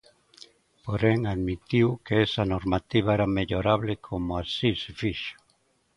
Porén, 0.83 1.19
admitiu 1.35 1.87
que 2.05 2.15
esa 2.25 2.43
normativa 2.53 3.09
era 3.17 3.33
mellorable, 3.37 3.93
como 4.07 4.29
así 4.41 4.69
se 4.81 4.91
fixo. 5.01 5.35